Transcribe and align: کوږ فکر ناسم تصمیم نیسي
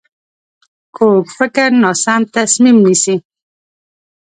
کوږ 0.95 1.25
فکر 1.37 1.69
ناسم 1.83 2.21
تصمیم 2.35 2.77
نیسي 2.85 3.15